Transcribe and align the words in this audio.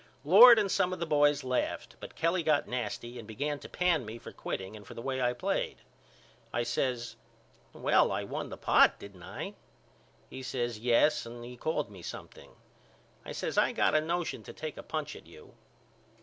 Lord 0.23 0.57
and 0.57 0.71
some 0.71 0.93
of 0.93 0.99
the 0.99 1.05
boys 1.05 1.43
laughed 1.43 1.95
but 1.99 2.15
Kelly 2.15 2.41
got 2.41 2.67
nasty 2.67 3.19
and 3.19 3.27
begun 3.27 3.59
to 3.59 3.69
pan 3.69 4.03
me 4.03 4.17
for 4.17 4.31
quitting 4.31 4.75
and 4.75 4.83
for 4.87 4.95
the 4.95 5.01
way 5.03 5.21
I 5.21 5.33
played. 5.33 5.77
I 6.51 6.63
says 6.63 7.17
Well 7.71 8.11
I 8.11 8.23
won 8.23 8.49
the 8.49 8.57
pot 8.57 8.97
didn't 8.97 9.21
I? 9.21 9.53
He 10.27 10.41
says 10.41 10.79
Yes 10.79 11.27
and 11.27 11.45
he 11.45 11.55
called 11.55 11.91
me 11.91 12.01
something. 12.01 12.53
I 13.23 13.31
says 13.31 13.59
I 13.59 13.73
got 13.73 13.93
a 13.93 14.01
notion 14.01 14.41
to 14.41 14.53
take 14.53 14.75
a 14.75 14.81
punch 14.81 15.15
at 15.15 15.27
you. 15.27 15.53